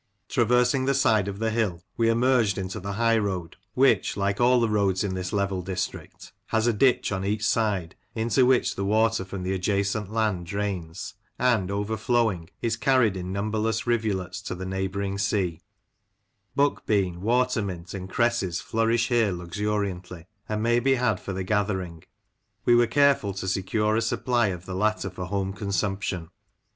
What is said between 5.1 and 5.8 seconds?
this level